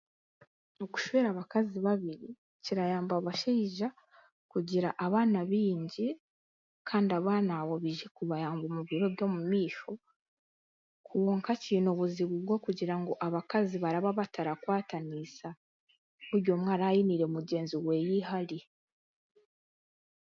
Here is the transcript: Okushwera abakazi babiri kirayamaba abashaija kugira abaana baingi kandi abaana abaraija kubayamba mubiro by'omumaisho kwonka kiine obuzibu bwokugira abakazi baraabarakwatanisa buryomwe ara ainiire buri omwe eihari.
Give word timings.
Okushwera 0.83 1.27
abakazi 1.33 1.77
babiri 1.87 2.29
kirayamaba 2.63 3.15
abashaija 3.19 3.87
kugira 4.51 4.89
abaana 5.05 5.39
baingi 5.49 6.07
kandi 6.89 7.11
abaana 7.19 7.51
abaraija 7.61 8.07
kubayamba 8.17 8.65
mubiro 8.75 9.05
by'omumaisho 9.13 9.91
kwonka 11.05 11.51
kiine 11.61 11.87
obuzibu 11.95 12.35
bwokugira 12.43 12.93
abakazi 13.27 13.75
baraabarakwatanisa 13.83 15.49
buryomwe 16.29 16.69
ara 16.75 16.85
ainiire 16.91 17.25
buri 17.33 17.53
omwe 17.77 17.93
eihari. 18.01 18.59